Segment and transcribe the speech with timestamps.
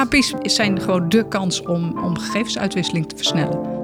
[0.00, 3.78] API's zijn gewoon de kans om, om gegevensuitwisseling te versnellen.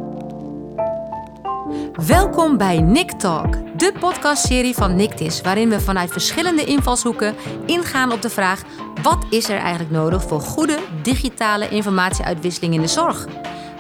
[2.07, 7.35] Welkom bij Nick Talk, de podcastserie van Nictis, waarin we vanuit verschillende invalshoeken
[7.67, 8.63] ingaan op de vraag:
[9.03, 13.27] wat is er eigenlijk nodig voor goede digitale informatieuitwisseling in de zorg?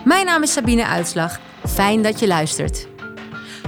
[0.04, 1.40] Mijn naam is Sabine Uitslag.
[1.66, 2.88] Fijn dat je luistert.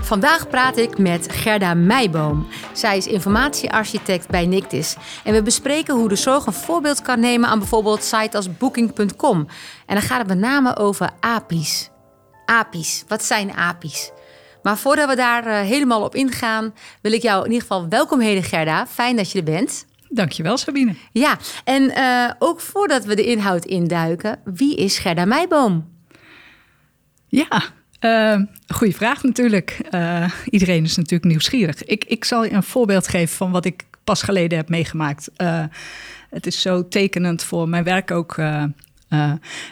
[0.08, 2.46] Vandaag praat ik met Gerda Meijboom.
[2.72, 4.96] Zij is informatiearchitect bij Nictis.
[5.24, 9.46] En we bespreken hoe de zorg een voorbeeld kan nemen aan bijvoorbeeld sites als booking.com.
[9.86, 11.90] En dan gaat het met name over API's.
[12.44, 14.10] API's, wat zijn API's?
[14.62, 18.20] Maar voordat we daar uh, helemaal op ingaan, wil ik jou in ieder geval welkom
[18.20, 18.86] heden, Gerda.
[18.86, 19.86] Fijn dat je er bent.
[20.08, 20.94] Dankjewel, Sabine.
[21.12, 25.96] Ja, en uh, ook voordat we de inhoud induiken, wie is Gerda Meijboom?
[27.26, 27.62] Ja,
[28.00, 29.80] uh, goede vraag natuurlijk.
[30.50, 31.84] iedereen is natuurlijk nieuwsgierig.
[31.84, 35.30] Ik, ik zal je een voorbeeld geven van wat ik pas geleden heb meegemaakt.
[36.30, 38.36] het is zo tekenend voor mijn werk ook.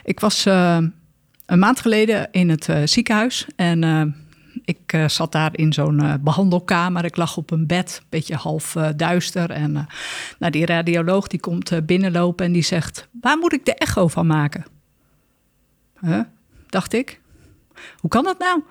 [0.04, 4.14] ik was een maand geleden in het ziekenhuis en
[4.64, 7.04] ik zat daar in zo'n behandelkamer.
[7.04, 9.51] Ik lag op een bed, een beetje half duister.
[9.51, 9.73] En
[10.38, 13.08] nou, die radioloog die komt binnenlopen en die zegt...
[13.20, 14.64] waar moet ik de echo van maken?
[16.01, 16.20] Huh?
[16.68, 17.20] Dacht ik.
[17.99, 18.63] Hoe kan dat nou?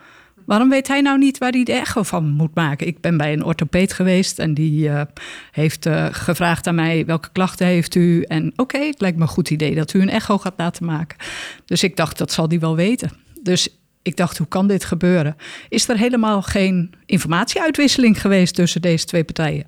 [0.45, 2.87] Waarom weet hij nou niet waar hij de echo van moet maken?
[2.87, 4.89] Ik ben bij een orthopeed geweest en die
[5.51, 7.05] heeft gevraagd aan mij...
[7.05, 8.21] welke klachten heeft u?
[8.21, 11.17] En oké, het lijkt me een goed idee dat u een echo gaat laten maken.
[11.65, 13.11] Dus ik dacht, dat zal die wel weten.
[13.41, 13.69] Dus
[14.01, 15.35] ik dacht, hoe kan dit gebeuren?
[15.69, 19.65] Is er helemaal geen informatieuitwisseling geweest tussen deze twee partijen?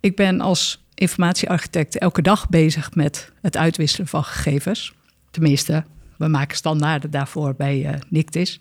[0.00, 4.94] Ik ben als informatiearchitect elke dag bezig met het uitwisselen van gegevens.
[5.30, 5.84] Tenminste,
[6.18, 8.58] we maken standaarden daarvoor bij uh, Nictis.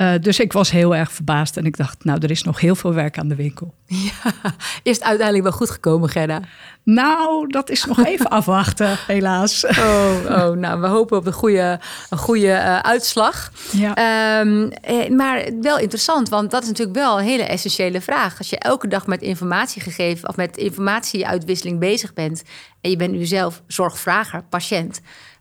[0.00, 2.74] Uh, dus ik was heel erg verbaasd en ik dacht, nou, er is nog heel
[2.74, 3.74] veel werk aan de winkel.
[3.90, 6.40] Ja, is het uiteindelijk wel goed gekomen, Gerda?
[6.82, 9.66] Nou, dat is nog even afwachten, helaas.
[9.66, 13.52] Oh, oh, nou, we hopen op een goede, een goede uh, uitslag.
[13.72, 14.40] Ja.
[14.40, 14.70] Um,
[15.16, 18.38] maar wel interessant, want dat is natuurlijk wel een hele essentiële vraag.
[18.38, 22.42] Als je elke dag met informatiegegeven of met informatieuitwisseling bezig bent
[22.80, 25.00] en je bent nu zelf zorgvrager, patiënt,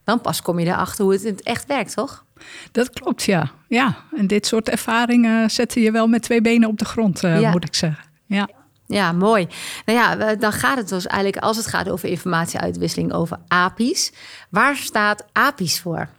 [0.09, 2.25] dan pas kom je erachter hoe het in het echt werkt, toch?
[2.71, 3.51] Dat klopt, ja.
[3.67, 3.97] ja.
[4.15, 7.51] En dit soort ervaringen zetten je wel met twee benen op de grond, uh, ja.
[7.51, 8.03] moet ik zeggen.
[8.25, 8.49] Ja.
[8.85, 9.47] Ja, mooi.
[9.85, 14.11] Nou ja, dan gaat het dus eigenlijk, als het gaat over informatieuitwisseling, over API's.
[14.49, 16.09] Waar staat API's voor?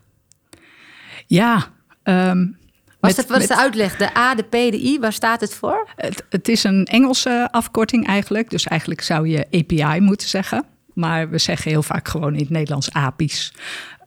[1.26, 1.66] Ja,
[2.04, 2.58] um,
[3.00, 3.96] wat is, met, de uitleg?
[3.96, 5.88] De A, de P, de I, waar staat het voor?
[5.96, 8.50] Het, het, is een Engelse afkorting eigenlijk.
[8.50, 10.64] Dus eigenlijk zou je API moeten zeggen.
[11.00, 13.52] Maar we zeggen heel vaak gewoon in het Nederlands API's.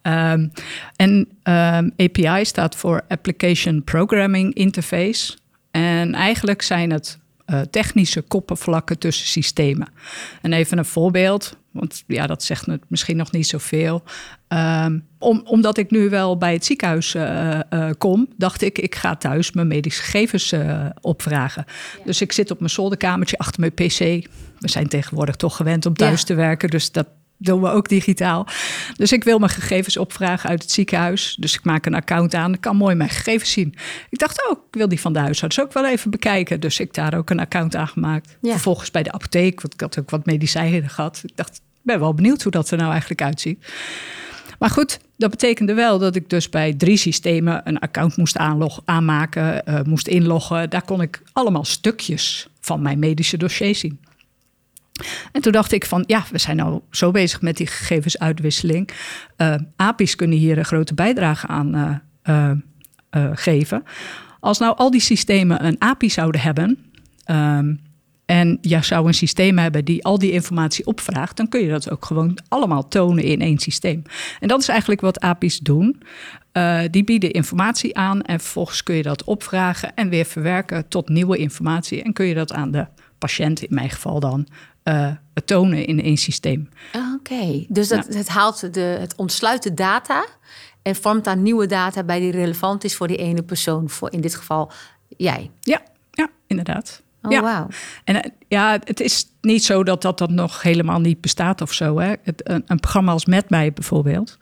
[0.01, 0.51] Um,
[0.95, 1.11] en
[1.43, 5.37] um, API staat voor Application Programming Interface.
[5.71, 9.87] En eigenlijk zijn het uh, technische koppenvlakken tussen systemen.
[10.41, 14.03] En even een voorbeeld, want ja, dat zegt het misschien nog niet zoveel.
[14.47, 18.95] Um, om, omdat ik nu wel bij het ziekenhuis uh, uh, kom, dacht ik, ik
[18.95, 20.53] ga thuis mijn medische gegevens
[21.01, 21.65] opvragen.
[21.67, 22.03] Ja.
[22.05, 24.27] Dus ik zit op mijn zolderkamertje achter mijn PC.
[24.59, 26.25] We zijn tegenwoordig toch gewend om thuis ja.
[26.25, 27.07] te werken, dus dat
[27.43, 28.47] doen we ook digitaal.
[28.95, 31.35] Dus ik wil mijn gegevens opvragen uit het ziekenhuis.
[31.39, 32.53] Dus ik maak een account aan.
[32.53, 33.75] Ik kan mooi mijn gegevens zien.
[34.09, 36.59] Ik dacht ook, oh, ik wil die van de huisarts ook wel even bekijken.
[36.59, 38.37] Dus ik daar ook een account aan gemaakt.
[38.41, 38.51] Ja.
[38.51, 41.21] Vervolgens bij de apotheek, want ik had ook wat medicijnen gehad.
[41.23, 43.65] Ik dacht, ik ben wel benieuwd hoe dat er nou eigenlijk uitziet.
[44.59, 48.37] Maar goed, dat betekende wel dat ik dus bij drie systemen een account moest
[48.85, 50.69] aanmaken, uh, moest inloggen.
[50.69, 53.99] Daar kon ik allemaal stukjes van mijn medische dossier zien.
[55.31, 58.89] En toen dacht ik van, ja, we zijn nou zo bezig met die gegevensuitwisseling.
[59.37, 62.51] Uh, API's kunnen hier een grote bijdrage aan uh,
[63.15, 63.83] uh, geven.
[64.39, 66.77] Als nou al die systemen een API zouden hebben...
[67.31, 67.81] Um,
[68.25, 71.89] en je zou een systeem hebben die al die informatie opvraagt, dan kun je dat
[71.89, 74.01] ook gewoon allemaal tonen in één systeem.
[74.39, 76.01] En dat is eigenlijk wat API's doen.
[76.91, 81.37] Die bieden informatie aan en vervolgens kun je dat opvragen en weer verwerken tot nieuwe
[81.37, 82.03] informatie.
[82.03, 82.87] En kun je dat aan de
[83.17, 84.47] patiënt, in mijn geval dan,
[84.83, 85.11] uh,
[85.45, 86.69] tonen in één systeem.
[86.93, 87.65] Oké, okay.
[87.69, 88.17] dus dat, ja.
[88.17, 90.25] het, haalt de, het ontsluit de data
[90.81, 94.21] en vormt daar nieuwe data bij die relevant is voor die ene persoon, voor in
[94.21, 94.71] dit geval
[95.17, 95.51] jij.
[95.59, 95.81] Ja,
[96.11, 97.03] ja inderdaad.
[97.21, 97.41] Oh, ja.
[97.41, 97.69] wow.
[98.03, 101.99] En ja, het is niet zo dat dat dan nog helemaal niet bestaat of zo.
[101.99, 102.13] Hè.
[102.23, 104.37] Het, een, een, programma als Met mij bijvoorbeeld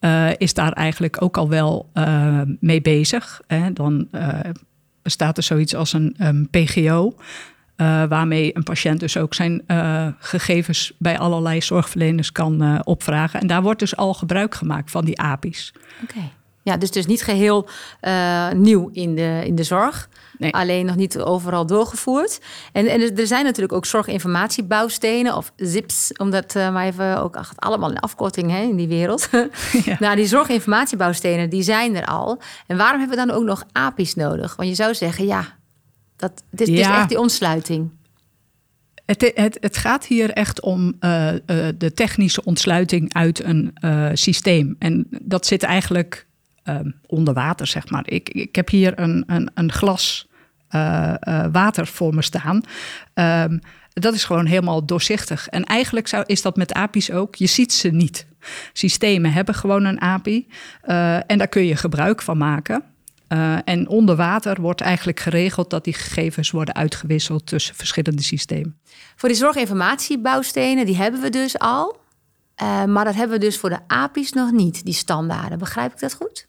[0.00, 3.40] uh, is daar eigenlijk ook al wel uh, mee bezig.
[3.46, 3.72] Hè.
[3.72, 4.38] Dan uh,
[5.02, 7.14] bestaat er zoiets als een, een PGO.
[7.76, 13.40] Uh, waarmee een patiënt dus ook zijn uh, gegevens bij allerlei zorgverleners kan uh, opvragen.
[13.40, 15.72] En daar wordt dus al gebruik gemaakt van die API's.
[16.02, 16.12] Oké.
[16.12, 16.32] Okay.
[16.62, 17.68] Ja, dus dus niet geheel
[18.54, 20.08] nieuw in de, in de zorg.
[20.42, 20.52] Nee.
[20.52, 22.40] Alleen nog niet overal doorgevoerd.
[22.72, 27.90] En, en er zijn natuurlijk ook zorginformatiebouwstenen of ZIPs, omdat uh, maar even ook allemaal
[27.90, 29.28] een afkorting hè, in die wereld.
[29.84, 29.96] Ja.
[29.98, 32.40] nou, die zorginformatiebouwstenen die zijn er al.
[32.66, 34.56] En waarom hebben we dan ook nog API's nodig?
[34.56, 35.44] Want je zou zeggen, ja,
[36.22, 36.74] dat, dit, ja.
[36.74, 37.90] is echt die ontsluiting.
[39.04, 41.38] Het, het, het, gaat hier echt om uh, uh,
[41.78, 44.76] de technische ontsluiting uit een uh, systeem.
[44.78, 46.26] En dat zit eigenlijk
[47.06, 48.02] onder water, zeg maar.
[48.04, 50.28] Ik, ik heb hier een, een, een glas
[51.52, 52.62] water voor me staan.
[53.14, 53.60] Um,
[53.92, 55.48] dat is gewoon helemaal doorzichtig.
[55.48, 57.34] En eigenlijk zou, is dat met API's ook.
[57.34, 58.26] Je ziet ze niet.
[58.72, 60.46] Systemen hebben gewoon een API.
[61.26, 62.91] en daar kun je gebruik van maken.
[63.32, 68.78] Uh, en onder water wordt eigenlijk geregeld dat die gegevens worden uitgewisseld tussen verschillende systemen.
[69.16, 72.00] Voor die zorginformatiebouwstenen, die hebben we dus al.
[72.62, 75.58] Uh, maar dat hebben we dus voor de API's nog niet, die standaarden.
[75.58, 76.48] Begrijp ik dat goed?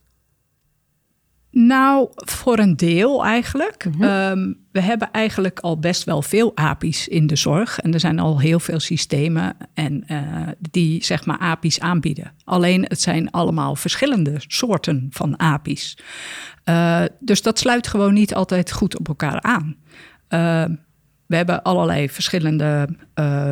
[1.55, 3.85] Nou, voor een deel eigenlijk.
[3.85, 4.57] Mm -hmm.
[4.71, 7.79] we hebben eigenlijk al best wel veel API's in de zorg.
[7.79, 12.31] En er zijn al heel veel systemen en, uh, die zeg maar API's aanbieden.
[12.43, 15.97] Alleen het zijn allemaal verschillende soorten van API's.
[16.65, 19.75] Uh, dus dat sluit gewoon niet altijd goed op elkaar aan.
[20.29, 20.65] Uh,
[21.25, 22.89] we hebben allerlei verschillende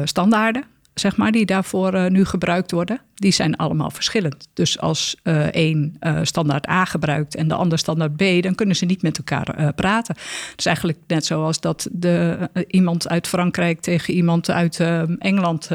[0.03, 0.63] standaarden
[1.01, 4.47] zeg maar, die daarvoor uh, nu gebruikt worden, die zijn allemaal verschillend.
[4.53, 8.75] Dus als uh, één uh, standaard A gebruikt en de ander standaard B, dan kunnen
[8.75, 10.15] ze niet met elkaar praten.
[10.55, 12.37] Dus eigenlijk net zoals dat de,
[12.67, 14.79] iemand uit Frankrijk tegen iemand uit
[15.19, 15.69] Engeland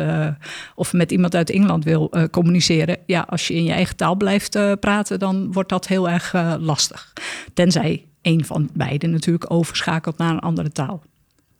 [0.75, 2.99] of met iemand uit Engeland wil communiceren.
[3.06, 7.12] Ja, als je in je eigen taal blijft praten, dan wordt dat heel erg lastig.
[7.55, 11.02] Tenzij één van beiden natuurlijk overschakelt naar een andere taal.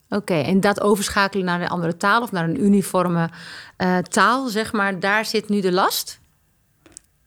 [0.09, 3.31] Oké, en dat overschakelen naar een andere taal of naar een uniforme
[3.79, 6.21] uh, taal, zeg maar, daar zit nu de last?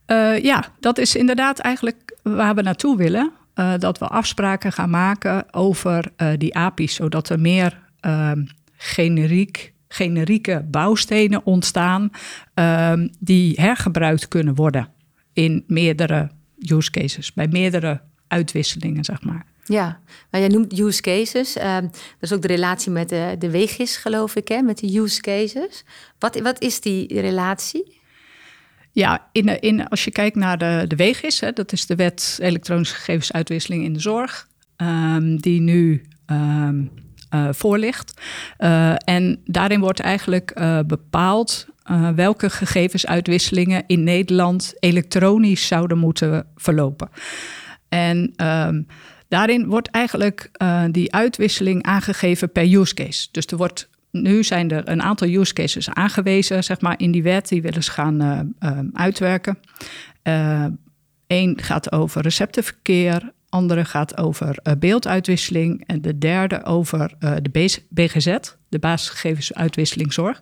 [0.08, 3.32] Uh, ja, dat is inderdaad eigenlijk waar we naartoe willen.
[3.56, 8.44] Uh, dat we afspraken gaan maken over die API's, zodat er meer ehm,
[8.78, 12.12] generiek, generieke bouwstenen ontstaan
[12.54, 14.88] ehm, die hergebruikt kunnen worden
[15.34, 16.30] in meerdere
[16.60, 19.46] use cases, bij meerdere uitwisselingen, zeg maar.
[19.70, 20.00] Ja,
[20.32, 21.58] nou, jij noemt use cases.
[21.58, 25.22] Uh, dat is ook de relatie met de, de geloof ik, hè, met de use
[25.22, 25.84] cases.
[26.20, 28.02] Wat, wat is die relatie?
[28.92, 32.38] Ja, in, in, als je kijkt naar de, de weegis, hè, dat is de wet
[32.42, 36.92] elektronische gegevensuitwisseling in de zorg, um, die nu um,
[37.52, 38.22] voor ligt.
[38.60, 41.68] Uh, en daarin wordt eigenlijk uh, bepaald
[42.16, 47.10] welke gegevensuitwisselingen in Nederland elektronisch zouden moeten verlopen.
[47.90, 48.34] En
[49.30, 53.28] Daarin wordt eigenlijk uh, die uitwisseling aangegeven per use case.
[53.32, 57.24] Dus er wordt, nu zijn er een aantal use cases aangewezen, zeg maar, in die
[57.24, 57.48] wet.
[57.48, 59.60] Die willen ze gaan uh, uh, uitwerken.
[61.28, 68.38] Eén gaat over receptenverkeer, andere gaat over beelduitwisseling en de derde over de BGZ,
[68.70, 70.42] de basisgegevensuitwisseling zorg.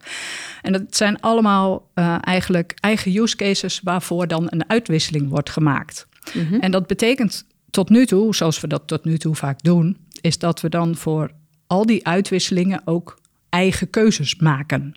[0.62, 1.92] En dat zijn allemaal
[2.22, 6.07] eigenlijk eigen use cases waarvoor dan een uitwisseling wordt gemaakt.
[6.34, 6.60] Mm -hmm.
[6.60, 10.38] En dat betekent tot nu toe, zoals we dat tot nu toe vaak doen, is
[10.38, 11.31] dat we dan voor
[11.68, 13.19] al die uitwisselingen ook
[13.50, 14.94] eigen keuzes maken.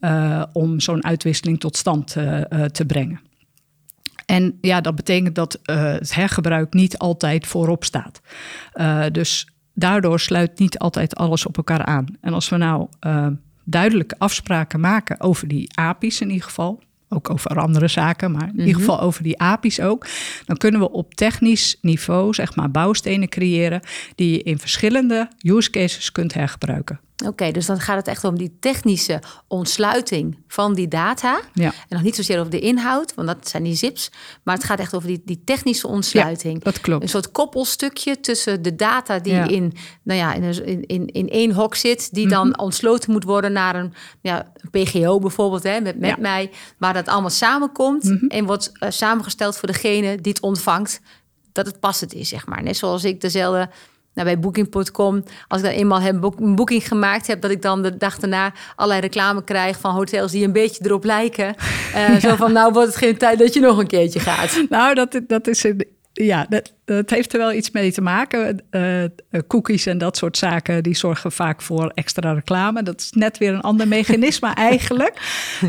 [0.00, 3.20] Uh, om zo'n uitwisseling tot stand uh, te brengen.
[4.26, 8.20] En ja, dat betekent dat het hergebruik niet altijd voorop staat.
[9.12, 12.06] dus daardoor sluit niet altijd alles op elkaar aan.
[12.20, 12.88] En als we nou
[13.64, 18.58] duidelijke afspraken maken over die API's in ieder geval, ook over andere zaken, maar in
[18.58, 18.78] ieder mhm.
[18.78, 20.06] geval over die API's ook.
[20.44, 23.80] Dan kunnen we op technisch niveau, zeg maar, bouwstenen creëren
[24.14, 27.00] die je in verschillende use cases kunt hergebruiken.
[27.26, 31.40] Oké, dus dan gaat het echt om die technische ontsluiting van die data.
[31.54, 31.64] Ja.
[31.64, 34.10] En nog niet zozeer over de inhoud, want dat zijn die zips.
[34.42, 36.54] Maar het gaat echt over die, die technische ontsluiting.
[36.54, 37.02] Ja, dat klopt.
[37.02, 39.72] Een soort koppelstukje tussen de data die in,
[40.02, 42.60] nou ja, in, in, in één hok zit, die dan mhm.
[42.60, 47.08] ontsloten moet worden naar een, ja, een PGO bijvoorbeeld, hè, met, met mij, waar dat
[47.08, 48.26] allemaal samenkomt mhm.
[48.26, 51.00] en wordt uh, samengesteld voor degene die het ontvangt,
[51.52, 52.62] dat het passend is, zeg maar.
[52.62, 53.70] Net zoals ik dezelfde
[54.18, 57.82] nou, bij Booking.com, als ik dan eenmaal heb een boeking gemaakt heb, dat ik dan
[57.82, 61.54] de dag daarna allerlei reclame krijg van hotels die een beetje erop lijken.
[61.94, 64.56] Uh, Zo van, nou wordt het geen tijd dat je nog een keertje gaat.
[64.68, 68.62] Nou, dat, dat is een, ja, dat, dat, heeft er wel iets mee te maken.
[68.70, 69.04] Uh,
[69.46, 72.82] cookies en dat soort zaken, die zorgen vaak voor extra reclame.
[72.82, 75.20] Dat is net weer een ander mechanisme eigenlijk.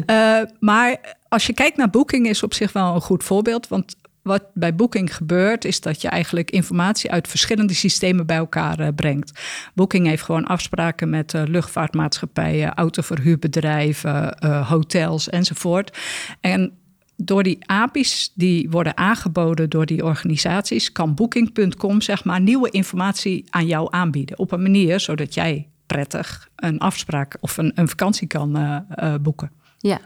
[0.05, 3.67] Uh, maar als je kijkt naar Booking is op zich wel een goed voorbeeld.
[3.67, 8.79] Want wat bij Booking gebeurt, is dat je eigenlijk informatie uit verschillende systemen bij elkaar
[8.79, 9.39] uh, brengt.
[9.73, 15.97] Booking heeft gewoon afspraken met uh, luchtvaartmaatschappijen, autoverhuurbedrijven, uh, hotels enzovoort.
[16.41, 16.71] En
[17.15, 23.45] door die API's die worden aangeboden door die organisaties, kan Booking.com zeg maar nieuwe informatie
[23.49, 24.39] aan jou aanbieden.
[24.39, 28.85] Op een manier zodat jij prettig een afspraak of een, een vakantie kan
[29.21, 29.51] boeken.
[29.77, 29.99] Ja.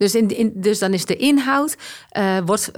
[0.00, 1.76] Dus, in, in, dus dan is de inhoud,
[2.18, 2.70] uh, wordt,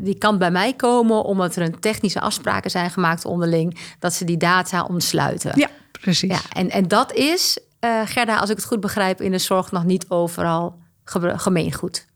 [0.00, 4.24] die kan bij mij komen omdat er een technische afspraken zijn gemaakt onderling, dat ze
[4.24, 5.52] die data ontsluiten.
[5.54, 5.68] Ja,
[6.00, 6.30] precies.
[6.30, 7.58] Ja, en, en dat is,
[8.04, 12.06] Gerda, als ik het goed begrijp, in de zorg nog niet overal gemeengoed.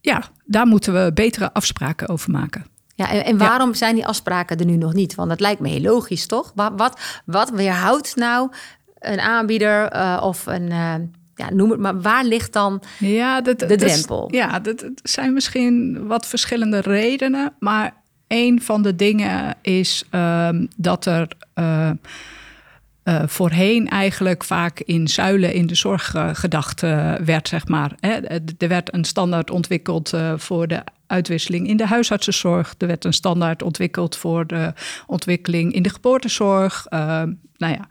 [0.00, 2.66] Ja, daar moeten we betere afspraken over maken.
[2.94, 5.14] Ja, en, en waarom zijn die afspraken er nu nog niet?
[5.14, 6.52] Want dat lijkt me heel logisch, toch?
[6.54, 8.50] Wat, wat, wat weerhoudt nou
[8.98, 10.70] een aanbieder uh, of een.
[10.70, 10.94] Uh,
[11.42, 14.20] ja, noem het maar, waar ligt dan ja, dat, de drempel?
[14.20, 17.52] Dat, ja, dat, zijn misschien wat verschillende redenen.
[17.58, 17.94] Maar
[18.26, 21.28] een van de dingen is um, dat er.
[21.58, 21.90] Uh,
[23.04, 26.80] uh, voorheen eigenlijk vaak in zuilen in de zorg uh, gedacht
[27.24, 27.92] werd, zeg maar.
[28.00, 28.18] Hè.
[28.58, 32.74] Er werd een standaard ontwikkeld voor de uitwisseling in de huisartsenzorg.
[32.78, 34.72] Er werd een standaard ontwikkeld voor de
[35.06, 36.86] ontwikkeling in de geboortezorg.
[36.90, 37.88] nou ja,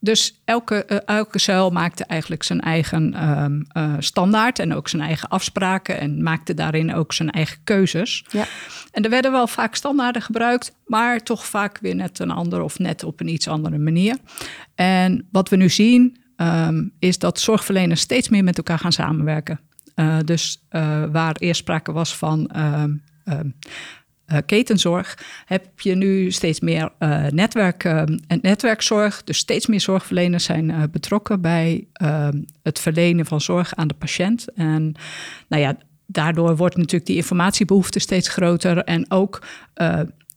[0.00, 5.02] dus elke, uh, elke zuil maakte eigenlijk zijn eigen um, uh, standaard en ook zijn
[5.02, 8.24] eigen afspraken en maakte daarin ook zijn eigen keuzes.
[8.30, 8.44] Ja.
[8.90, 12.78] En er werden wel vaak standaarden gebruikt, maar toch vaak weer net een ander of
[12.78, 14.16] net op een iets andere manier.
[14.74, 19.60] En wat we nu zien um, is dat zorgverleners steeds meer met elkaar gaan samenwerken.
[19.94, 20.62] Uh, dus
[21.12, 22.84] waar eerst sprake was van uh,
[24.46, 28.02] ketenzorg heb je nu steeds meer uh, netwerk, uh,
[28.40, 29.24] netwerkzorg.
[29.24, 34.52] Dus steeds meer zorgverleners zijn betrokken bij ehm, het verlenen van zorg aan de patiënt.
[34.54, 34.94] En
[35.48, 38.78] nou ja, daardoor wordt natuurlijk die informatiebehoefte steeds groter.
[38.78, 39.46] En ook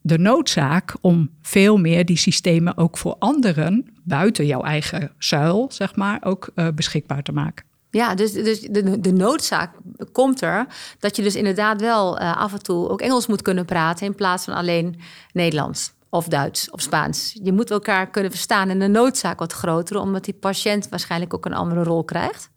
[0.02, 5.96] de noodzaak om veel meer die systemen ook voor anderen buiten jouw eigen zuil, zeg
[5.96, 7.66] maar, ook beschikbaar te maken.
[7.94, 9.72] Ja, dus, dus de, de noodzaak
[10.12, 10.68] komt er
[11.00, 14.16] dat je dus inderdaad wel uh, af en toe ook Engels moet kunnen praten in
[14.16, 15.00] plaats van alleen
[15.32, 17.40] Nederlands of Duits of Spaans.
[17.44, 21.46] Je moet elkaar kunnen verstaan en de noodzaak wordt groter omdat die patiënt waarschijnlijk ook
[21.46, 22.50] een andere rol krijgt.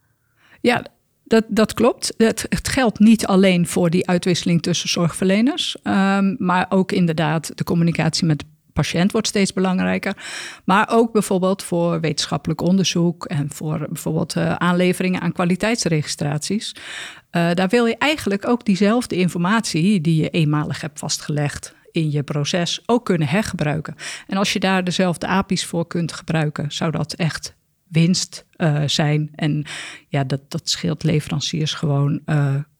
[0.61, 0.85] Ja,
[1.25, 2.15] dat, dat klopt.
[2.17, 8.27] Het, geldt niet alleen voor die uitwisseling tussen zorgverleners, um, maar ook inderdaad de communicatie
[8.27, 8.45] met
[8.77, 10.17] patiënt wordt steeds belangrijker.
[10.65, 16.75] Maar ook bijvoorbeeld voor wetenschappelijk onderzoek en voor bijvoorbeeld uh, aanleveringen aan kwaliteitsregistraties.
[16.75, 22.23] Uh, daar wil je eigenlijk ook diezelfde informatie die je eenmalig hebt vastgelegd in je
[22.23, 23.95] proces ook kunnen hergebruiken.
[24.27, 27.57] En als je daar dezelfde API's voor kunt gebruiken, zou dat echt
[27.89, 29.31] winst uh, zijn.
[29.35, 29.65] En
[30.09, 32.21] ja, dat, dat scheelt leveranciers gewoon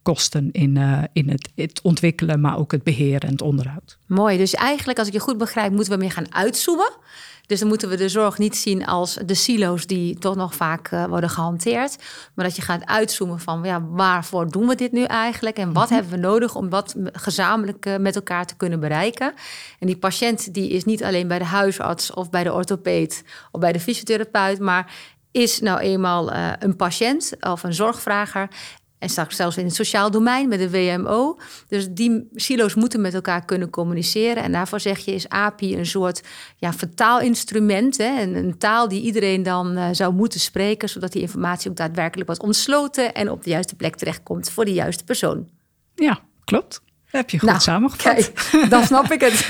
[0.07, 3.99] kosten in, uh, in het, het, ontwikkelen, maar ook het beheer en het onderhoud.
[4.07, 4.39] Mooi.
[4.39, 6.93] Dus eigenlijk, als ik je goed begrijp, moeten we meer gaan uitzoomen.
[7.47, 10.91] Dus dan moeten we de zorg niet zien als de silo's die toch nog vaak
[10.91, 11.97] uh, worden gehanteerd.
[12.35, 15.57] Maar dat je gaat uitzoomen van ja, waarvoor doen we dit nu eigenlijk?
[15.57, 15.95] En wat mhm.
[15.95, 19.35] hebben we nodig om wat gezamenlijk uh, met elkaar te kunnen bereiken?
[19.79, 23.61] En die patiënt die is niet alleen bij de huisarts of bij de orthopeed of
[23.61, 24.93] bij de fysiotherapeut, maar
[25.31, 28.49] is nou eenmaal uh, een patiënt of een zorgvrager.
[28.99, 31.39] En straks zelfs in het sociaal domein met de WMO.
[31.69, 34.43] Dus die silo's moeten met elkaar kunnen communiceren.
[34.43, 36.23] En daarvoor zeg je, is API een soort
[36.57, 37.97] ja, vertaalinstrument.
[37.97, 38.23] Hè?
[38.23, 42.27] Een, een taal die iedereen dan uh, zou moeten spreken, zodat die informatie ook daadwerkelijk
[42.27, 45.49] wordt ontsloten en op de juiste plek terechtkomt voor de juiste persoon.
[45.95, 46.83] Ja, klopt.
[47.07, 48.33] Heb je goed nou, samengevat.
[48.33, 49.49] Kijk, dan snap ik het.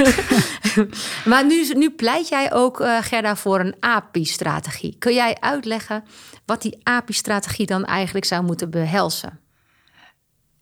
[1.31, 4.97] maar nu, nu pleit jij ook, uh, Gerda, voor een API-strategie.
[4.99, 6.05] Kun jij uitleggen
[6.45, 9.41] wat die API-strategie dan eigenlijk zou moeten behelzen?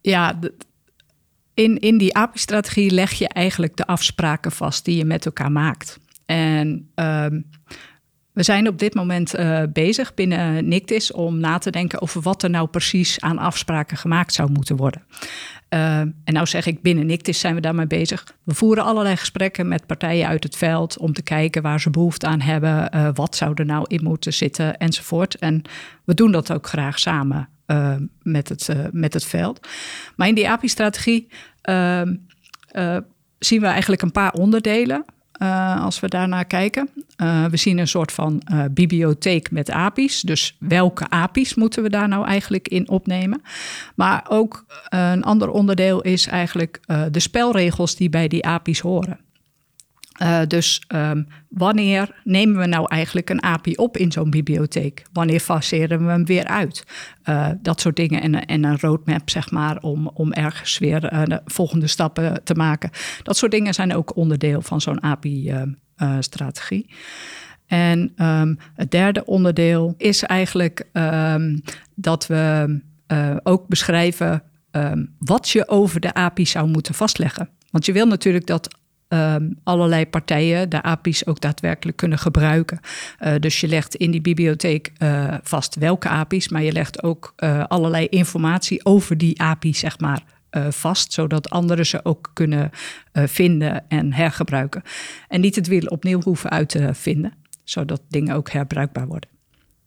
[0.00, 0.38] Ja,
[1.54, 5.98] in, in die API-strategie leg je eigenlijk de afspraken vast die je met elkaar maakt.
[6.26, 7.26] En uh,
[8.32, 12.42] we zijn op dit moment uh, bezig binnen NICTIS om na te denken over wat
[12.42, 15.02] er nou precies aan afspraken gemaakt zou moeten worden.
[15.74, 18.36] Uh, en nou zeg ik, binnen NICTIS zijn we daarmee bezig.
[18.42, 22.26] We voeren allerlei gesprekken met partijen uit het veld om te kijken waar ze behoefte
[22.26, 25.34] aan hebben, uh, wat zou er nou in moeten zitten enzovoort.
[25.34, 25.62] En
[26.04, 27.48] we doen dat ook graag samen
[28.22, 29.68] met, het, met het veld.
[30.16, 31.28] Maar in die API-strategie
[31.60, 32.14] ehm,
[33.38, 35.04] zien we eigenlijk een paar onderdelen.
[35.42, 36.88] Uh, als we daarnaar kijken.
[37.16, 40.20] Uh, we zien een soort van uh, bibliotheek met API's.
[40.20, 43.42] Dus welke API's moeten we daar nou eigenlijk in opnemen?
[43.94, 49.18] Maar ook een ander onderdeel is eigenlijk de spelregels die bij die API's horen.
[50.22, 55.06] Uh, dus um, wanneer nemen we nou eigenlijk een API op in zo'n bibliotheek?
[55.12, 56.84] Wanneer faceren we hem weer uit?
[57.24, 61.24] Uh, dat soort dingen en, en, een roadmap, zeg maar, om, om ergens weer uh,
[61.24, 62.90] de volgende stappen te maken.
[63.22, 66.90] Dat soort dingen zijn ook onderdeel van zo'n API-strategie.
[67.66, 70.86] en um, het derde onderdeel is eigenlijk
[71.94, 72.80] dat we
[73.42, 77.48] ook beschrijven ehm, wat je over de API zou moeten vastleggen.
[77.70, 82.80] Want je wil natuurlijk dat ehm, allerlei partijen de API's ook daadwerkelijk kunnen gebruiken.
[83.40, 84.92] dus je legt in die bibliotheek
[85.42, 87.34] vast welke API's, maar je legt ook
[87.68, 90.22] allerlei informatie over die API, zeg maar,
[90.68, 92.70] vast, zodat anderen ze ook kunnen
[93.12, 94.82] vinden en hergebruiken.
[95.28, 97.32] En niet het wiel opnieuw hoeven uit te vinden,
[97.64, 99.30] zodat dingen ook herbruikbaar worden.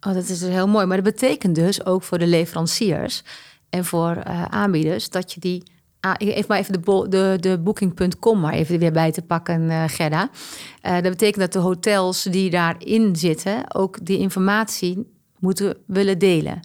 [0.01, 0.85] Oh, dat is dus heel mooi.
[0.85, 3.23] Maar dat betekent dus ook voor de leveranciers
[3.69, 5.63] en voor aanbieders dat je die.
[5.99, 9.83] Ah, even maar even de, de, de booking.com maar even weer bij te pakken, uh,
[9.87, 10.29] Gerda.
[10.85, 16.59] Uh, dat betekent dat de hotels die daarin zitten ook die informatie moeten willen delen.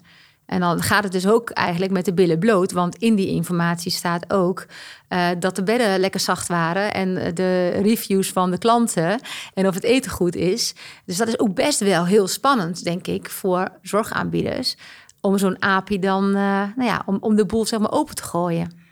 [0.45, 2.71] En dan gaat het dus ook eigenlijk met de billen bloot.
[2.71, 4.65] Want in die informatie staat ook
[5.09, 6.93] uh, dat de bedden lekker zacht waren.
[6.93, 9.19] En de reviews van de klanten.
[9.53, 10.73] En of het eten goed is.
[11.05, 14.77] Dus dat is ook best wel heel spannend, denk ik, voor zorgaanbieders.
[15.21, 18.82] Om zo'n API dan, nou ja, om, om de boel zeg maar open te gooien.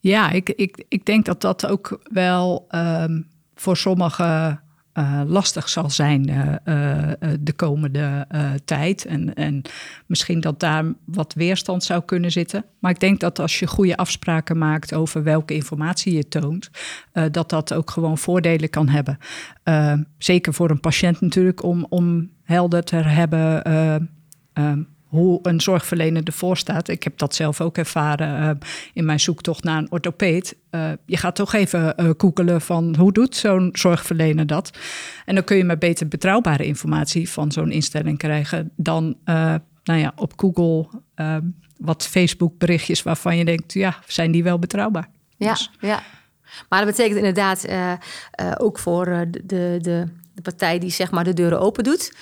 [0.00, 4.58] Ja, ik, ik, ik denk dat dat ook wel um, voor sommige
[4.94, 8.26] uh, lastig zal zijn uh, uh, de komende
[8.64, 9.04] tijd.
[9.04, 9.62] En, en
[10.06, 12.64] misschien dat daar wat weerstand zou kunnen zitten.
[12.78, 16.70] Maar ik denk dat als je goede afspraken maakt over welke informatie je toont,
[17.30, 19.18] dat dat ook gewoon voordelen kan hebben.
[20.18, 23.62] zeker voor een patiënt natuurlijk, om, om helder te hebben
[25.08, 26.88] hoe een zorgverlener ervoor staat.
[26.88, 28.50] Ik heb dat zelf ook ervaren uh,
[28.92, 30.56] in mijn zoektocht naar een orthopeed.
[30.70, 34.78] Uh, je gaat toch even uh, koekelen van hoe doet zo'n zorgverlener dat?
[35.24, 39.16] En dan kun je maar beter betrouwbare informatie van zo'n instelling krijgen dan
[39.84, 40.88] nou ja, op Google
[41.76, 45.08] wat Facebook berichtjes waarvan je denkt, ja, zijn die wel betrouwbaar?
[45.36, 45.70] Ja, dus.
[45.80, 46.02] ja.
[46.68, 47.68] Maar dat betekent inderdaad
[48.58, 49.78] ook voor de, de,
[50.34, 52.12] de partij die zeg maar de deuren open doet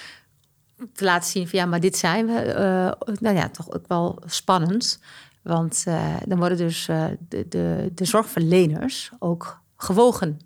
[0.92, 2.32] te laten zien van ja, maar dit zijn we.
[2.32, 5.00] Uh, nou ja, toch ook wel spannend.
[5.42, 10.40] Want uh, dan worden dus uh, de, de, de zorgverleners ook gewogen.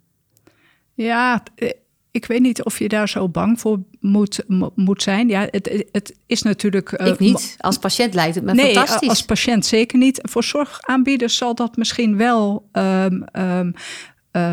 [0.94, 1.42] Ja,
[2.10, 4.44] ik weet niet of je daar zo bang voor moet,
[4.74, 5.28] moet zijn.
[5.28, 6.92] Ja, het, het is natuurlijk.
[6.92, 7.56] ik niet.
[7.58, 9.08] Als patiënt lijkt het me nee, fantastisch.
[9.08, 10.20] Als patiënt zeker niet.
[10.22, 13.74] Voor zorgaanbieders zal dat misschien wel um, um,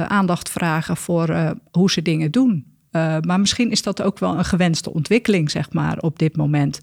[0.07, 2.76] aandacht vragen voor hoe ze dingen doen.
[2.91, 6.79] Uh, maar misschien is dat ook wel een gewenste ontwikkeling, zeg maar, op dit moment.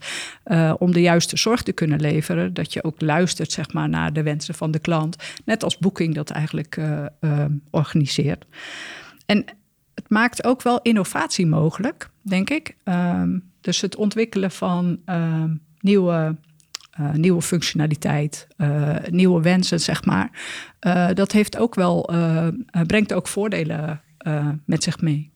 [0.47, 2.55] Uh, om de juiste zorg te kunnen leveren.
[2.55, 5.17] Dat je ook luistert, zeg maar, naar de wensen van de klant.
[5.45, 8.45] Net als Booking dat eigenlijk uh, organiseert.
[9.27, 9.45] En
[9.95, 12.77] het maakt ook wel innovatie mogelijk, denk ik.
[12.85, 16.37] Um, dus het ontwikkelen van ehm, nieuwe
[17.13, 18.47] nieuwe functionaliteit,
[19.11, 20.31] nieuwe wensen, zeg maar.
[21.15, 22.11] Dat heeft ook wel,
[22.87, 24.01] brengt ook voordelen
[24.65, 25.34] met zich mee.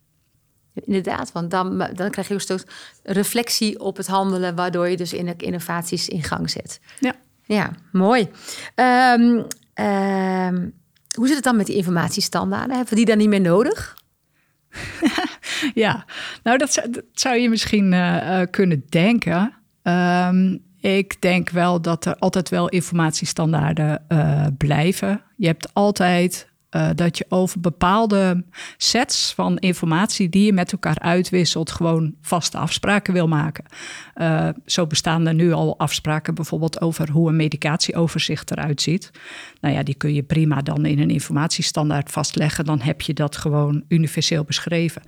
[0.85, 2.61] Inderdaad, want dan, dan krijg je ook een
[3.03, 6.81] reflectie op het handelen, waardoor je dus in innovaties in gang zet.
[7.01, 7.15] Ja,
[7.45, 8.29] ja mooi.
[8.75, 9.47] Um,
[9.85, 10.75] um,
[11.17, 12.77] hoe zit het dan met die informatiestandaarden?
[12.77, 13.97] Hebben we die dan niet meer nodig?
[15.75, 16.05] ja,
[16.43, 19.55] nou dat zou, dat zou je misschien uh, kunnen denken.
[19.83, 25.23] Um, ik denk wel dat er altijd wel informatiestandaarden uh, blijven.
[25.37, 28.45] Je hebt altijd uh, dat je over bepaalde
[28.77, 33.65] sets van informatie die je met elkaar uitwisselt, gewoon vaste afspraken wil maken.
[34.17, 39.11] Uh, zo bestaan er nu al afspraken bijvoorbeeld over hoe een medicatieoverzicht eruit ziet.
[39.61, 42.65] Nou ja, die kun je prima dan in een informatiestandaard vastleggen.
[42.65, 45.03] Dan heb je dat gewoon universeel beschreven.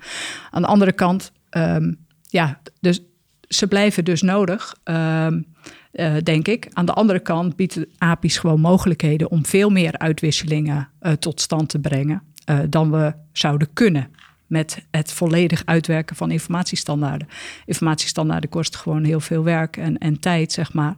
[0.51, 3.01] Aan de andere kant, um, ja, dus
[3.47, 4.75] ze blijven dus nodig.
[4.83, 5.45] Um,
[5.93, 6.67] uh, denk ik.
[6.73, 11.69] Aan de andere kant biedt API's gewoon mogelijkheden om veel meer uitwisselingen uh, tot stand
[11.69, 14.07] te brengen uh, dan we zouden kunnen
[14.47, 17.27] met het volledig uitwerken van informatiestandaarden.
[17.65, 20.95] Informatiestandaarden kosten gewoon heel veel werk en, en tijd, zeg maar.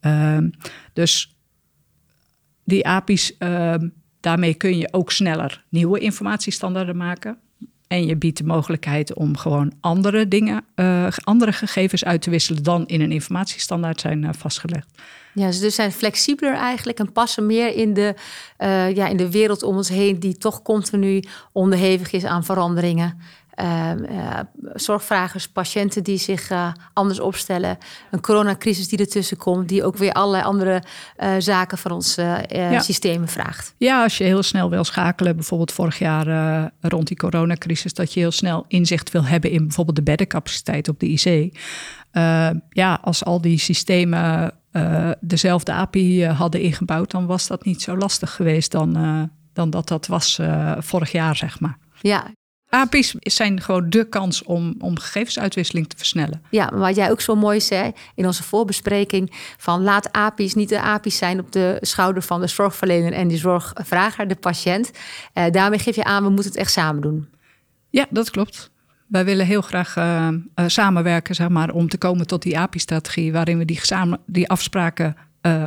[0.00, 0.50] Ehm,
[0.92, 1.36] dus
[2.64, 3.88] die API's, ehm,
[4.20, 7.38] daarmee kun je ook sneller nieuwe informatiestandaarden maken.
[7.86, 12.62] En je biedt de mogelijkheid om gewoon andere dingen, uh, andere gegevens uit te wisselen
[12.62, 14.86] dan in een informatiestandaard zijn uh, vastgelegd.
[15.34, 18.14] Ja, ze dus zijn flexibeler eigenlijk en passen meer in de,
[18.58, 23.20] uh, ja, in de wereld om ons heen, die toch continu onderhevig is aan veranderingen.
[23.62, 23.90] Uh,
[24.74, 27.78] zorgvragers, patiënten die zich uh, anders opstellen.
[28.10, 30.82] Een coronacrisis die ertussen komt, die ook weer allerlei andere
[31.38, 32.80] zaken van ons ja.
[32.80, 33.74] systemen vraagt.
[33.78, 38.20] Ja, als je heel snel wil schakelen, bijvoorbeeld vorig jaar rond die coronacrisis, dat je
[38.20, 41.58] heel snel inzicht wil hebben in bijvoorbeeld de beddencapaciteit op de IC.
[42.68, 44.52] ja, als al die systemen
[45.20, 50.06] dezelfde API hadden ingebouwd, dan was dat niet zo lastig geweest dan, dan dat dat
[50.06, 50.40] was
[50.78, 51.78] vorig jaar, zeg maar.
[52.00, 52.26] Ja,
[52.74, 56.42] API's zijn gewoon de kans om, om gegevensuitwisseling te versnellen.
[56.50, 60.80] Ja, wat jij ook zo mooi zei in onze voorbespreking: van laat API's niet de
[60.80, 64.90] API's zijn op de schouder van de zorgverlener en die zorgvrager, de patiënt.
[65.34, 67.28] Uh, daarmee geef je aan, we moeten het echt samen doen.
[67.90, 68.70] Ja, dat klopt.
[69.06, 73.32] Wij willen heel graag uh, uh, samenwerken zeg maar, om te komen tot die API-strategie,
[73.32, 73.80] waarin we die,
[74.26, 75.16] die afspraken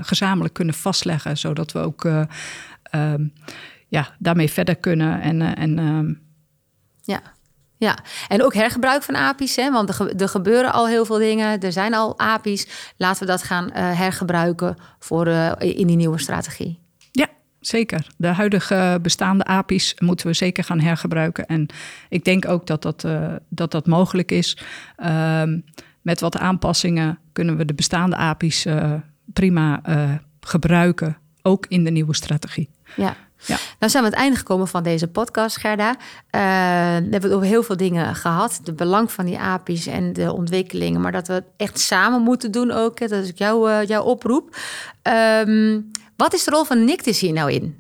[0.02, 2.06] gezamenlijk kunnen vastleggen, zodat we ook
[2.84, 3.28] ehm,
[3.88, 5.22] ja, daarmee verder kunnen.
[5.22, 6.14] En, en ehm,
[7.08, 7.22] ja.
[7.80, 9.72] Ja, en ook hergebruik van API's, hè?
[9.72, 11.60] want er, er, gebeuren al heel veel dingen.
[11.60, 12.68] Er zijn al API's.
[12.98, 16.80] Laten we dat gaan uh, hergebruiken voor, uh, in die nieuwe strategie.
[17.12, 17.28] Ja,
[17.60, 18.08] zeker.
[18.18, 21.46] De huidige bestaande API's moeten we zeker gaan hergebruiken.
[21.46, 21.68] En
[22.10, 24.58] ik denk ook dat dat, uh, dat, dat mogelijk is.
[24.96, 25.60] Ehm,
[26.02, 28.66] met wat aanpassingen kunnen we de bestaande API's
[29.34, 29.82] prima
[30.40, 32.70] gebruiken, ook in de nieuwe strategie.
[32.96, 33.16] Ja.
[33.46, 33.58] Ja.
[33.80, 35.90] Nou zijn we aan het einde gekomen van deze podcast, Gerda.
[35.90, 35.98] Uh,
[36.32, 38.60] we hebben het over heel veel dingen gehad.
[38.64, 41.02] De belang van die API's en de ontwikkelingen.
[41.02, 43.00] Maar dat we het echt samen moeten doen ook.
[43.00, 44.56] Dat is jouw, uh, jouw oproep.
[45.48, 47.78] Um, wat is de rol van Nictis hier nou in?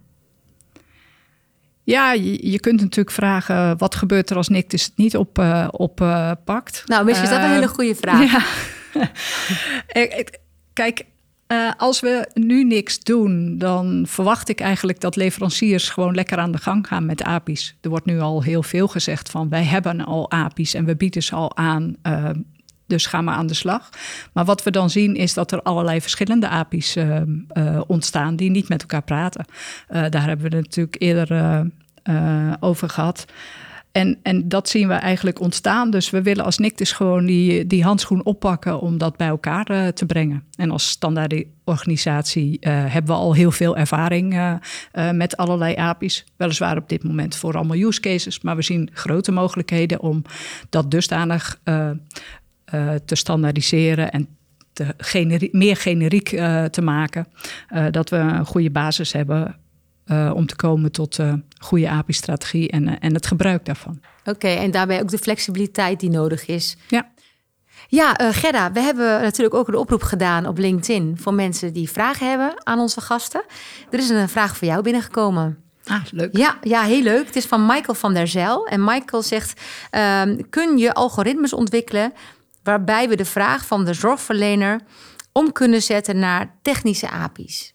[1.83, 3.77] Ja, je, kunt natuurlijk vragen...
[3.77, 5.77] wat gebeurt er als Nictis het niet oppakt?
[5.77, 6.83] Op, uh, pakt?
[6.85, 8.31] nou, misschien is dat een hele goede vraag.
[8.93, 9.11] Ja.
[10.73, 11.05] Kijk,
[11.47, 16.51] uh, als we nu niks doen, dan verwacht ik eigenlijk dat leveranciers gewoon lekker aan
[16.51, 17.75] de gang gaan met API's.
[17.81, 21.23] Er wordt nu al heel veel gezegd van wij hebben al API's en we bieden
[21.23, 21.95] ze al aan.
[22.03, 22.29] Uh,
[22.88, 23.89] dus ga maar aan de slag.
[24.33, 27.21] Maar wat we dan zien is dat er allerlei verschillende API's uh,
[27.88, 29.45] ontstaan die niet met elkaar praten.
[29.88, 31.71] daar hebben we het natuurlijk eerder
[32.60, 33.25] over gehad.
[33.97, 35.91] En, en dat zien we eigenlijk ontstaan.
[35.91, 39.88] Dus we willen als NICTIS gewoon die, die handschoen oppakken om dat bij elkaar uh,
[39.88, 40.43] te brengen.
[40.55, 44.53] En als standaardorganisatie uh, hebben we al heel veel ervaring uh,
[45.12, 46.25] met allerlei API's.
[46.36, 48.41] Weliswaar op dit moment voor allemaal use cases.
[48.41, 50.21] Maar we zien grote mogelijkheden om
[50.69, 51.60] dat dusdanig
[53.05, 54.27] te standaardiseren en
[54.73, 56.29] te meer generiek
[56.71, 57.27] te maken.
[57.91, 59.55] dat we een goede basis hebben
[60.07, 64.01] uh, om te komen tot uh, goede API-strategie en, uh, en het gebruik daarvan.
[64.25, 66.77] Oké, en daarbij ook de flexibiliteit die nodig is.
[66.87, 67.09] Ja.
[67.89, 72.29] Ja, Gerda, we hebben natuurlijk ook een oproep gedaan op LinkedIn voor mensen die vragen
[72.29, 73.43] hebben aan onze gasten.
[73.89, 75.57] Er is een vraag voor jou binnengekomen.
[75.87, 76.37] Ah, leuk.
[76.37, 77.25] Ja, ja, heel leuk.
[77.25, 78.67] Het is van Michael van der Zijl.
[78.67, 82.13] En Michael zegt: um, Kun je algoritmes ontwikkelen
[82.63, 84.81] waarbij we de vraag van de zorgverlener
[85.31, 87.73] om kunnen zetten naar technische API's?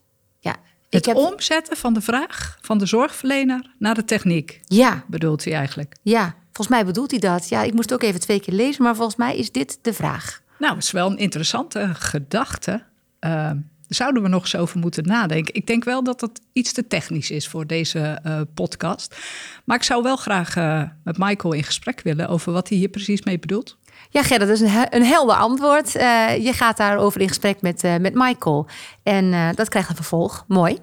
[0.97, 1.17] Het heb...
[1.17, 4.61] omzetten van de vraag van de zorgverlener naar de techniek.
[4.65, 5.05] Ja.
[5.07, 5.95] Bedoelt hij eigenlijk?
[6.03, 7.49] Ja, volgens mij bedoelt hij dat.
[7.49, 10.43] Ja, ik moest ook even twee keer lezen, maar volgens mij is dit de vraag.
[10.59, 12.83] Nou, het is wel een interessante gedachte.
[13.21, 13.51] Uh,
[13.89, 15.55] zouden we nog eens over moeten nadenken.
[15.55, 19.17] Ik denk wel dat het iets te technisch is voor deze uh, podcast.
[19.65, 22.89] Maar ik zou wel graag uh, met Michael in gesprek willen over wat hij hier
[22.89, 23.77] precies mee bedoelt.
[24.13, 25.97] Ja, Gerda, dat is een, een helder antwoord.
[25.97, 28.67] Uh, je gaat daarover in gesprek met, uh, met Michael.
[29.03, 30.45] En uh, dat krijgt een vervolg.
[30.49, 30.79] Mooi.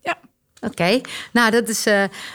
[0.00, 0.16] Ja.
[0.60, 1.00] Oké, okay.
[1.32, 1.82] nou dat is,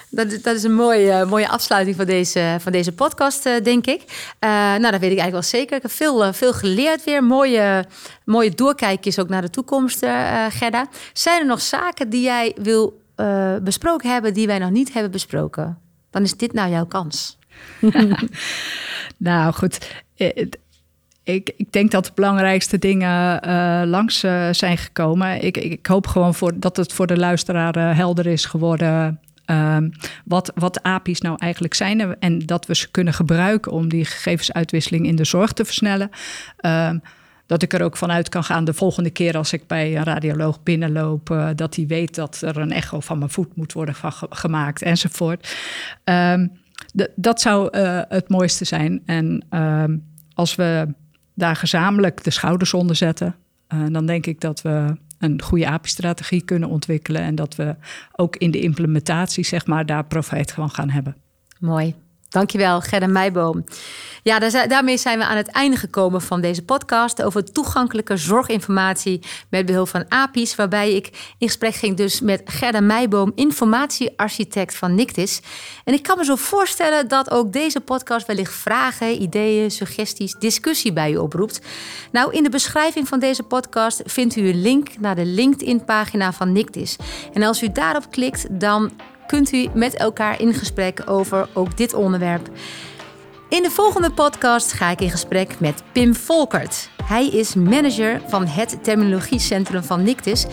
[0.09, 4.01] dat, dat is een mooie, mooie afsluiting van deze, van deze podcast, denk ik.
[4.39, 5.75] nou, dat weet ik eigenlijk wel zeker.
[5.75, 7.23] Ik heb veel, veel geleerd weer.
[7.23, 7.85] Mooie,
[8.25, 10.05] mooie doorkijkjes ook naar de toekomst,
[10.49, 10.87] Gerda.
[11.13, 13.01] Zijn er nog zaken die jij wil
[13.61, 15.79] besproken hebben die wij nog niet hebben besproken?
[16.11, 17.37] Dan is dit nou jouw kans.
[19.17, 20.45] nou goed, eh,
[21.23, 25.43] ik, ik, denk dat de belangrijkste dingen uh, langs uh, zijn gekomen.
[25.43, 29.19] Ik, ik, hoop gewoon voor, dat het voor de luisteraar helder is geworden.
[29.45, 29.89] Ehm,
[30.25, 35.05] wat, wat API's nou eigenlijk zijn en dat we ze kunnen gebruiken om die gegevensuitwisseling
[35.05, 36.09] in de zorg te versnellen.
[36.57, 36.97] Ehm,
[37.45, 40.63] dat ik er ook vanuit kan gaan de volgende keer als ik bij een radioloog
[40.63, 43.95] binnenloop, dat hij weet dat er een echo van mijn voet moet worden
[44.29, 45.55] gemaakt enzovoort.
[46.03, 46.51] Um,
[47.15, 49.01] dat zou uh, het mooiste zijn.
[49.05, 49.83] En uh,
[50.33, 50.87] als we
[51.33, 53.35] daar gezamenlijk de schouders onder zetten,
[53.73, 57.75] uh, dan denk ik dat we een goede API-strategie kunnen ontwikkelen en dat we
[58.11, 61.15] ook in de implementatie, zeg maar, daar profijt van gaan hebben.
[61.59, 61.95] Mooi.
[62.35, 63.63] Dankjewel, Gerda Meijboom.
[64.23, 69.19] Ja, daarmee zijn we aan het einde gekomen van deze podcast over toegankelijke zorginformatie
[69.49, 71.05] met behulp van API's, waarbij ik
[71.37, 75.41] in gesprek ging dus met Gerda Meijboom, informatiearchitect van Nictis.
[75.83, 80.93] En ik kan me zo voorstellen dat ook deze podcast wellicht vragen, ideeën, suggesties, discussie
[80.93, 81.61] bij u oproept.
[82.11, 86.51] Nou, in de beschrijving van deze podcast vindt u een link naar de LinkedIn-pagina van
[86.51, 86.95] Nictis.
[87.33, 88.91] En als u daarop klikt, dan
[89.27, 92.49] kunt u met elkaar in gesprek over ook dit onderwerp.
[93.49, 96.89] In de volgende podcast ga ik in gesprek met Pim Volkert.
[97.03, 100.45] Hij is manager van het Terminologiecentrum van Nictis.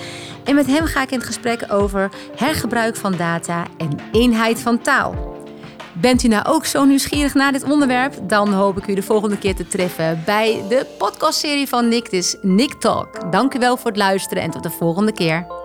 [0.44, 5.32] En met hem ga ik in gesprek over hergebruik van data en eenheid van taal.
[5.92, 8.14] Bent u nou ook zo nieuwsgierig naar dit onderwerp?
[8.22, 12.74] Dan hoop ik u de volgende keer te treffen bij de podcastserie van Nictis, Nick
[12.74, 13.32] Talk.
[13.32, 15.61] Dank u wel voor het luisteren en tot de volgende keer.